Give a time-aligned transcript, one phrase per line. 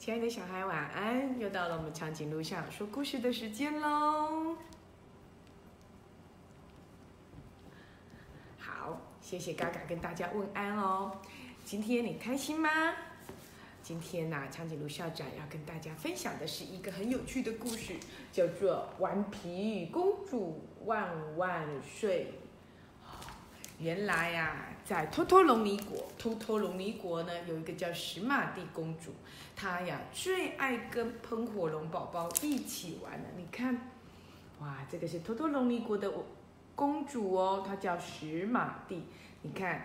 [0.00, 1.38] 亲爱的小孩，晚安！
[1.38, 4.56] 又到了我们长颈鹿上说故事的时间喽。
[8.58, 11.12] 好，谢谢嘎嘎跟大家问安哦。
[11.66, 12.70] 今天你开心吗？
[13.82, 17.96] 今天呢、长颈鹿校长要跟大家分享的是一个很有趣的故事，
[18.32, 22.32] 叫做《顽皮公主万万岁》。
[23.80, 29.10] 原来呀、在托托隆尼国，托托隆尼国呢有一个叫史玛蒂公主，
[29.56, 33.24] 她呀最爱跟喷火龙宝宝一起玩了。
[33.38, 33.74] 你看，
[34.60, 36.12] 哇，这个是托托隆尼国的
[36.74, 39.02] 公主哦，她叫史玛蒂。
[39.40, 39.82] 你看，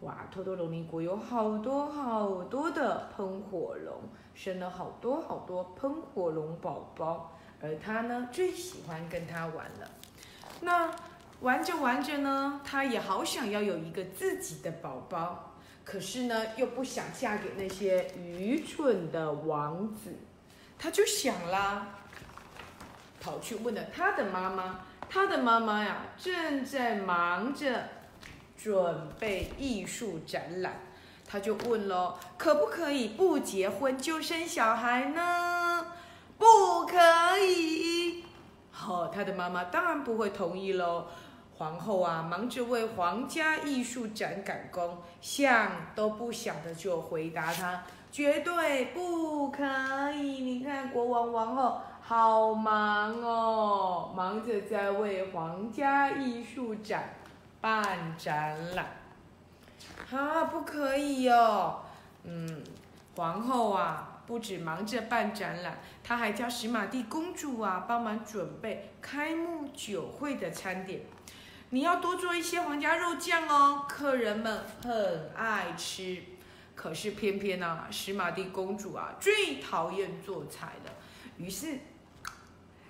[0.00, 4.02] 哇，托托隆尼国有好多好多的喷火龙，
[4.34, 9.88] 生了好多好多喷火龙宝宝，而她呢最喜欢跟它玩了。
[10.62, 10.92] 那
[11.40, 15.54] 玩着玩着呢，她也好想要有一个自己的宝宝，
[15.84, 20.14] 可是呢，又不想嫁给那些愚蠢的王子，
[20.78, 21.86] 她就想啦，
[23.20, 24.80] 跑去问了她的妈妈。
[25.08, 27.88] 她的妈妈呀，正在忙着
[28.56, 30.78] 准备艺术展览，
[31.26, 35.86] 她就问喽：可不可以不结婚就生小孩呢？
[36.38, 38.24] 不可以。
[38.70, 41.06] 好、她的妈妈当然不会同意喽。
[41.60, 49.62] 皇后啊，忙着为皇家艺术展赶工，想都不想的就回答她：绝对不可
[50.10, 50.40] 以！
[50.40, 57.10] 你看国王王后好忙哦，忙着在为皇家艺术展
[57.60, 58.86] 办展览。
[60.10, 61.80] 啊，不可以哦。
[62.24, 62.64] 嗯，
[63.16, 71.02] 皇后啊，不止忙着办展览，她还叫史玛蒂公主啊帮忙准备开幕酒会的餐点。
[71.72, 76.20] 你要多做一些皇家肉酱哦，客人们很爱吃。
[76.74, 80.92] 可是偏偏呢、史玛蒂公主啊最讨厌做菜了，
[81.36, 81.78] 于是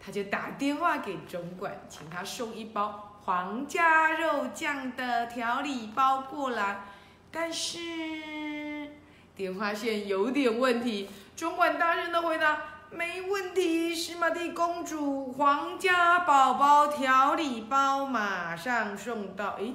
[0.00, 6.84] 她就打电话给总管，请他送一包皇家肉酱的调理包过来。
[7.30, 8.88] 但是
[9.34, 19.74] 电话线有点问题，总管大声的回答：“没问题，史玛蒂公主，皇家宝宝调理包马上送到。”诶，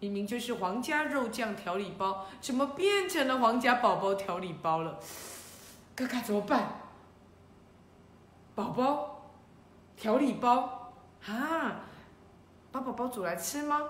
[0.00, 5.00] 明明就是皇家肉酱调理包，怎么变成了皇家宝宝调理包了？
[5.94, 6.80] 哥哥怎么办？
[8.54, 9.32] 宝宝
[9.96, 10.92] 调理包
[11.26, 11.80] 啊，
[12.70, 13.80] 把宝宝煮来吃吗？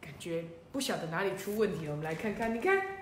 [0.00, 2.97] 感觉不晓得哪里出问题了，我们来看看，你看。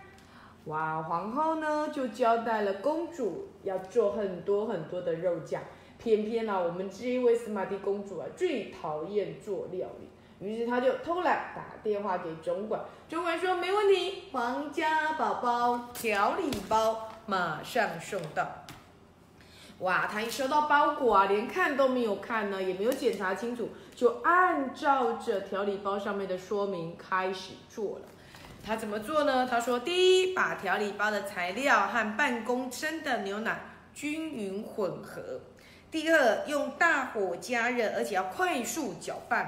[0.67, 5.63] 哇，皇后呢就交代了公主要做很多很多的肉酱，
[5.97, 18.45] 偏偏呢、我们这一位斯玛蒂公主啊最讨厌做料理，于是她就偷懒打电话给总管，总管说没问题，皇家宝宝调理包马上送到。
[19.79, 28.07] 哇，她一收到包裹啊，连看都没有看呢，也没有检查清楚，就按照着调理包上面的说明开始做了。
[28.67, 29.47] 他怎么做呢？
[29.49, 33.61] 他说：第一，把调理包的材料和半公升的牛奶
[33.95, 35.39] 均匀混合；
[35.89, 39.47] 第二，用大火加热，而且要快速搅拌；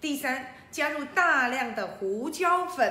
[0.00, 2.88] 第三，加入大量的胡椒粉；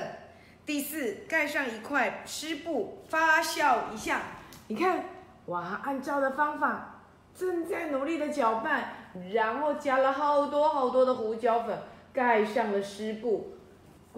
[0.66, 4.24] 第四，盖上一块湿布发酵一下。
[4.68, 5.06] 你看，
[5.46, 7.04] 哇，按照的方法
[7.34, 8.96] 正在努力的搅拌，
[9.32, 11.78] 然后加了好多好多的胡椒粉，
[12.12, 13.54] 盖上了湿布。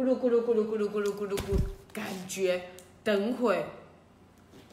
[0.02, 1.56] 咕噜咕噜咕噜咕噜咕噜咕噜咕，
[1.94, 2.60] 感觉
[3.04, 3.64] 等会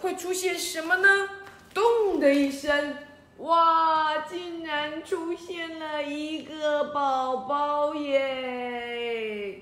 [0.01, 1.29] 会出现什么呢？
[1.75, 2.97] 咚的一声，
[3.37, 9.61] 哇，竟然出现了一个宝宝耶！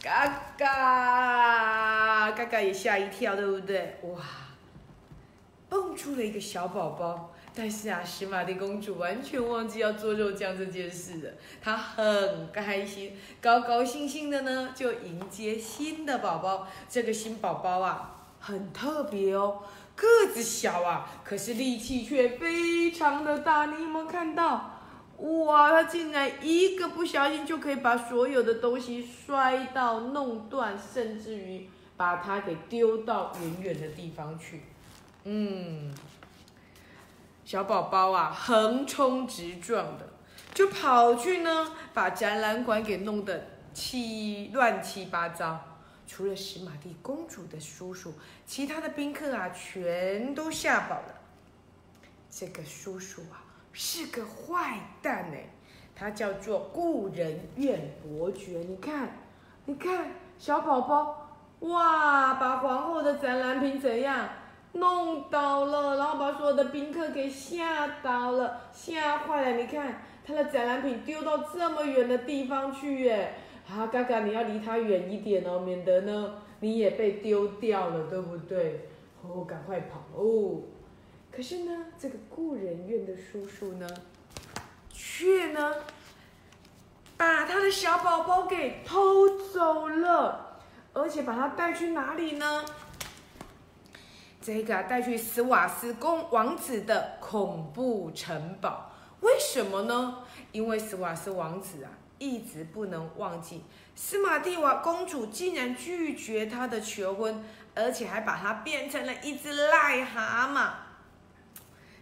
[0.00, 3.98] 嘎嘎，嘎嘎也吓一跳，对不对？
[4.02, 4.20] 哇，
[5.68, 7.34] 蹦出了一个小宝宝。
[7.54, 11.30] 但是啊，史玛蒂公主完全忘记要做肉酱这件事了。
[11.60, 16.68] 她很开心，高高兴兴的呢，就迎接新的宝宝。
[16.88, 19.62] 这个新宝宝啊，很特别哦，
[19.96, 23.66] 个子小啊，可是力气却非常的大。
[23.66, 24.74] 你有没有看到？
[25.16, 34.62] 哇，他竟然一个不小心就可以把所有的东西摔到、弄断，甚至于把它给丢到远远的地方去。
[35.24, 35.92] 嗯。
[37.48, 40.06] 小宝宝啊，横冲直撞的，
[40.52, 43.42] 就跑去呢，把展览馆给弄得
[43.72, 45.58] 七乱七八糟。
[46.06, 48.12] 除了史玛蒂公主的叔叔，
[48.44, 51.14] 其他的宾客啊，全都吓跑了。
[52.28, 53.40] 这个叔叔啊，
[53.72, 55.48] 是个坏蛋哎，
[55.96, 58.58] 他叫做故人怨伯爵。
[58.58, 59.08] 你看，
[59.64, 61.30] 你看，小宝宝
[61.60, 64.28] 哇，把皇后的展览品怎样
[64.72, 69.56] 弄倒了，然后把所有的宾客给吓倒了，吓坏了。
[69.56, 73.34] 你看他的展览品丢到这么远的地方去耶，
[73.68, 78.88] 啊，嘎嘎，你要离他远一点哦，免得呢你也被丢掉了，对不对？
[79.22, 80.60] 哦，赶快跑哦！
[81.30, 83.88] 可是呢，这个故人院的叔叔呢，
[84.90, 85.74] 却呢
[87.16, 90.46] 把他的小宝宝给偷走了。
[90.94, 92.64] 而且把他带去哪里呢？
[94.48, 98.90] 这个带去斯瓦斯公王子的恐怖城堡。
[99.20, 100.24] 为什么呢？
[100.52, 103.62] 因为斯瓦斯王子啊，一直不能忘记
[103.94, 110.70] 斯马蒂瓦公主竟然拒绝他的求婚，而且还把他变成了一只癞蛤蟆。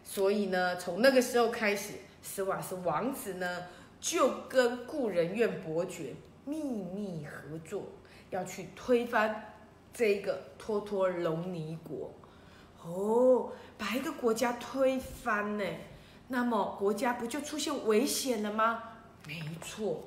[0.04, 3.64] 所以呢，从那个时候开始，斯瓦斯王子呢
[4.00, 6.14] 就跟故人院伯爵
[6.44, 7.88] 秘密合作。
[8.30, 9.56] 要去推翻
[9.92, 12.14] 这个托托隆尼国，
[12.86, 15.64] 哦，把一个国家推翻呢，
[16.28, 18.82] 那么国家不就出现危险了吗？
[19.26, 20.04] 没错。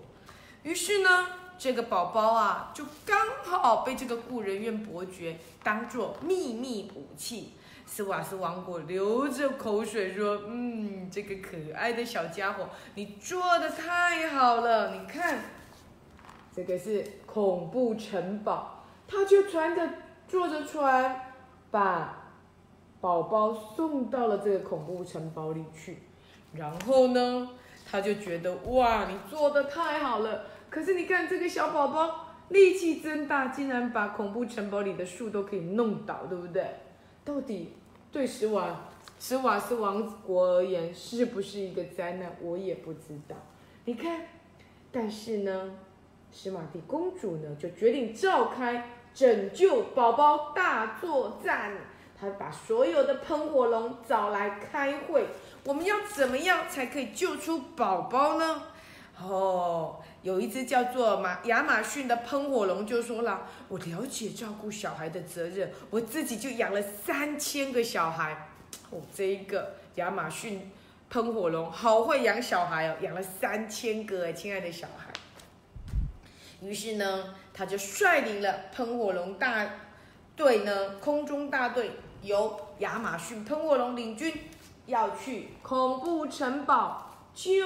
[0.64, 1.28] 于是呢，
[1.58, 7.54] 这个宝宝啊，就刚好被这个故人院伯爵当做秘密武器。
[7.86, 15.40] 斯瓦斯王国流着口水说：“嗯，这个可爱的小家伙，你做的太好了，你看。”
[16.56, 19.90] 这个是恐怖城堡，他就穿着
[20.28, 21.34] 坐着船，
[21.72, 22.19] 把
[23.02, 26.00] 宝宝送到了这个恐怖城堡里去。
[26.54, 27.50] 然后呢，
[27.90, 30.46] 他就觉得哇，你做的太好了。
[30.70, 36.66] 可是你看这个小宝宝力气真大，竟然把恐怖城堡里的树都可以弄倒，对不对？
[37.24, 37.74] 到底
[38.12, 42.36] 对史瓦史瓦斯王国而言是不是一个灾难？
[42.42, 43.36] 我也不知道。
[43.86, 44.22] 你看，
[44.92, 45.72] 但是呢？
[46.32, 51.72] 史玛蒂公主呢，就决定召开拯救宝宝大作战。
[52.20, 55.28] 他把所有的喷火龙找来开会，
[55.64, 58.64] 我们要怎么样才可以救出宝宝呢？
[59.22, 68.50] 哦，有一只叫做马亚马逊的喷火龙就说了：“我了解照顾小孩的责任，我自己就养了三千个小孩。”
[68.92, 70.72] 哦，这一个亚马逊
[71.10, 75.12] 喷火龙好会养小孩哦，养了三千个亲爱的小孩。
[76.62, 79.66] 于是呢，他就率领了喷火龙大
[80.36, 84.34] 队呢，空中大队由亚马逊喷火龙领军，
[84.86, 87.66] 要去恐怖城堡救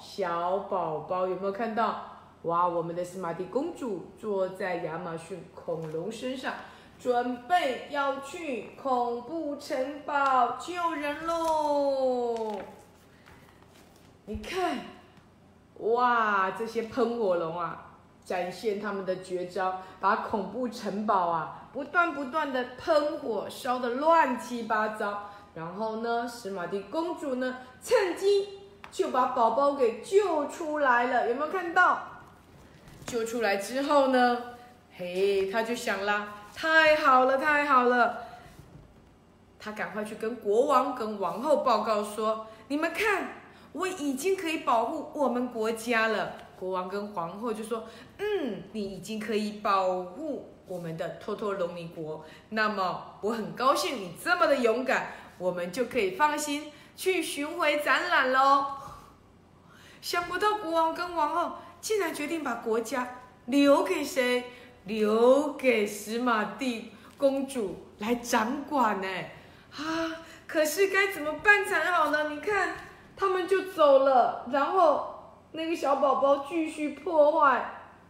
[0.00, 1.26] 小宝宝。
[1.26, 2.10] 有没有看到？
[2.42, 6.52] 哇，我们的斯玛蒂公主坐在亚马逊恐龙身上，
[6.98, 12.58] 准备要去恐怖城堡救人喽！
[14.26, 14.78] 你看，
[15.78, 17.93] 哇，这些喷火龙啊！
[18.24, 25.30] 展现他们的绝招，把恐怖城堡啊不断不断的喷火，烧的乱七八糟。
[25.54, 28.60] 然后呢，史玛蒂公主呢趁机
[28.90, 31.28] 就把宝宝给救出来了。
[31.28, 31.98] 有没有看到？
[33.06, 34.38] 救出来之后呢，
[34.96, 38.18] 嘿，他就想啦，太好了，太好了。
[39.60, 43.28] 他赶快去跟国王跟王后报告说：“你们看，
[43.72, 47.84] 我已经可以保护我们国家了。”国王跟皇后就说
[48.18, 58.66] ：“嗯，你已经可以保护我们的托托隆尼国，那么我很高兴你这么的勇敢，我们就可以放心去巡回展览喽。”
[60.00, 64.44] 想不到国王跟王后竟然决定把国家留给谁？
[64.84, 69.08] 留给史玛蒂公主来掌管呢？
[69.72, 72.28] 啊，可是该怎么办才好呢？
[72.28, 72.76] 你看，
[73.16, 75.13] 他们就走了，然后。
[75.56, 77.64] 那个小宝宝继续破坏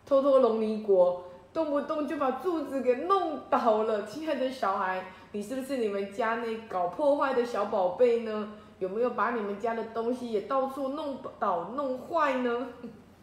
[0.07, 4.07] 托托隆尼国，动不动就把柱子给弄倒了。
[4.07, 8.49] 亲爱的小孩，你是不是你们家那搞破坏的小宝贝呢？
[8.79, 12.69] 有没有把你们家的东西也到处弄倒、弄坏呢？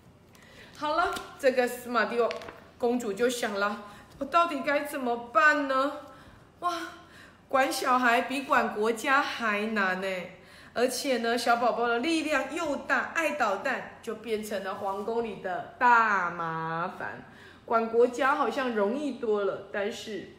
[0.77, 2.29] 好了，这个斯马蒂欧
[2.77, 3.81] 公主就想了，
[4.19, 5.93] 我到底该怎么办呢？
[6.59, 6.71] 哇，
[7.49, 10.07] 管小孩比管国家还难呢。
[10.73, 17.25] 而且呢，小宝宝的力量又大，爱捣蛋，就变成了皇宫里的大麻烦。
[17.65, 20.29] 管国家好像容易多了，但是，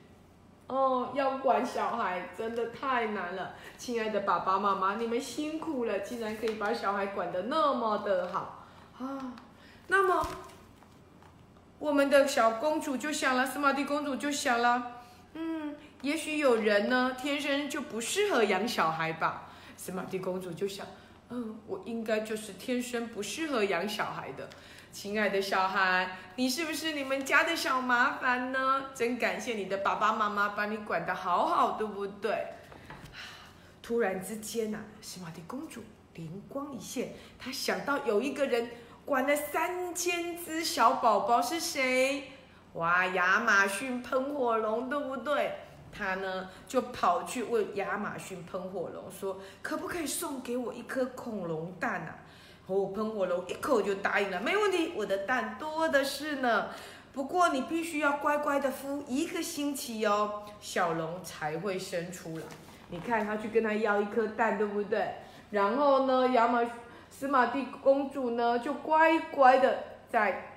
[0.66, 3.54] 哦，要管小孩真的太难了。
[3.76, 8.66] 亲爱的爸爸妈妈，你们辛苦了，竟然可以把小孩管得那么的好
[8.98, 9.34] 啊！
[9.88, 10.26] 那么，
[11.78, 14.92] 我们的小公主就想了，斯玛蒂公主就想了，
[15.34, 19.48] 嗯，也许有人呢，天生就不适合养小孩吧。
[19.84, 20.86] 史玛蒂公主就想，
[21.30, 24.48] 嗯，我应该就是天生不适合养小孩的。
[24.92, 28.90] 亲爱的小孩，你是不是你们家的小麻烦呢？
[28.94, 32.46] 真感谢你的爸爸妈妈把你管得好好，对不对？
[33.82, 35.82] 突然之间呐、史玛蒂公主
[36.14, 38.70] 灵光一现，她想到有一个人
[39.04, 42.30] 管了三千只小宝宝，是谁？
[42.74, 45.54] 哇，亚马逊喷火龙，对不对？
[45.92, 52.18] 他呢就跑去问亚马逊喷火龙说：“可不可以送给我一颗恐龙蛋啊？”
[52.66, 56.70] 哦，喷火龙一口就答应了，没问题，我的蛋多的是呢。
[57.12, 62.44] 不过你必须要乖乖的孵一个星期哦，小龙才会生出来。
[62.88, 65.16] 你看他去跟他要一颗蛋，对不对？
[65.50, 66.60] 然后呢，亚马
[67.10, 70.54] 斯马蒂公主呢就乖乖的在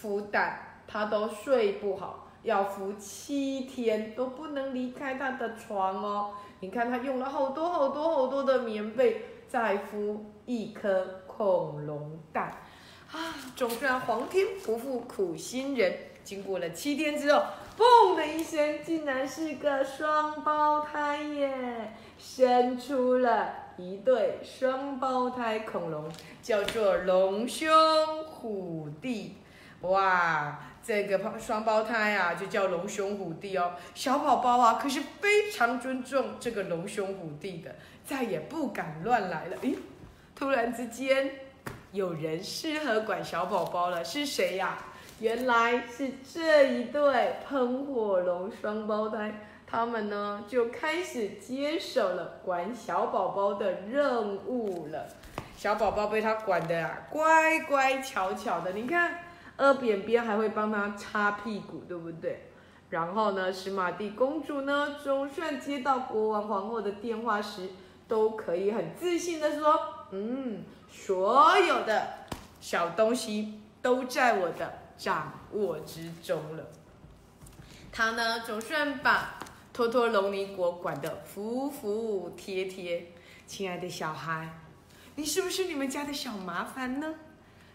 [0.00, 6.30] 孵蛋，她都睡不好，要孵七天都不能离开他的床哦。
[6.60, 12.52] 你看他用了好多好多好多的棉被，再孵一颗恐龙蛋
[13.12, 13.34] 啊！
[13.54, 15.92] 总算皇天不负苦心人，
[16.24, 17.42] 经过了七天之后，
[17.76, 26.10] 嘣的一声，竟然是个双胞胎耶，生出了一对双胞胎恐龙，
[26.42, 27.68] 叫做龙兄
[28.24, 29.36] 虎弟。
[29.82, 33.72] 哇，这个双胞胎啊，就叫龙兄虎弟哦。
[33.94, 37.74] 小宝宝啊，可是非常尊重这个龙兄虎弟的，
[38.06, 39.56] 再也不敢乱来了。
[39.58, 39.76] 咦，
[40.34, 41.30] 突然之间，
[41.92, 44.78] 有人适合管小宝宝了，是谁呀、
[45.20, 49.30] 原来是这一对喷火龙双胞胎，
[49.66, 55.06] 他们呢就开始接手了管小宝宝的任务了。
[55.54, 58.70] 小宝宝被他管的啊，乖乖巧巧的。
[58.72, 59.18] 你看，
[59.58, 62.48] 二扁扁还会帮他擦屁股，对不对？
[62.88, 67.68] 然后呢，史玛蒂公主呢，总算接到国王皇后的电话时，
[68.08, 69.78] 都可以很自信的说
[70.12, 72.08] ：“嗯，所有的
[72.60, 76.64] 小东西都在我的掌握之中了。”
[77.92, 79.38] 她呢，总算把
[79.72, 83.12] 托托隆尼国管得服服帖帖。
[83.46, 84.60] 亲爱的小孩，
[85.16, 87.14] 你是不是你们家的小麻烦呢？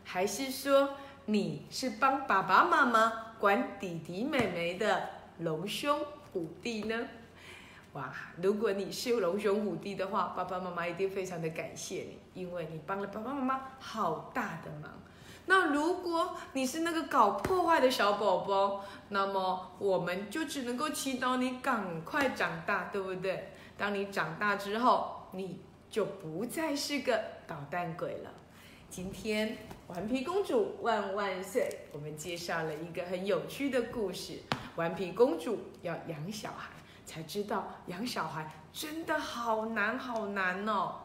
[0.04, 5.98] 还是说你是帮爸爸妈妈管弟弟妹妹的龙兄
[6.32, 7.08] 虎弟呢？
[7.94, 14.92] 哇，如果你是龙兄虎弟的话，爸爸妈妈一定非常的感谢你，因为你帮了爸爸妈妈好大的忙。
[15.46, 23.52] 那如果你是那个搞破坏的小宝宝，那么我们就只能够祈祷你赶快长大，对不对？
[23.78, 28.32] 当你长大之后，你就不再是个捣蛋鬼了。
[28.96, 29.58] 今天
[29.88, 31.68] 顽皮公主万万岁！
[31.92, 34.38] 我们介绍了一个很有趣的故事。
[34.76, 36.70] 顽皮公主要养小孩，
[37.04, 40.98] 才知道养小孩真的好难好难哦。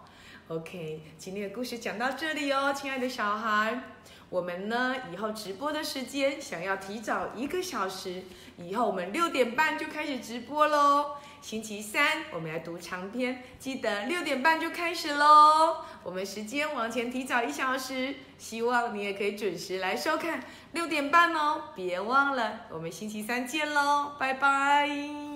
[0.49, 3.83] OK，今天的故事讲到这里哦，亲爱的小孩。
[4.31, 8.23] 我们呢，以后直播的时间想要提早一个小时，
[8.59, 11.17] 以后我们六点半就开始直播喽。
[11.41, 15.79] 星期三我们来读长篇，记得六点半就开始喽。
[16.03, 20.43] 我们时间往前提早一小时，希望你也可以准时来收看
[20.73, 25.28] 六点半哦，别忘了，我们星期三见喽，拜拜。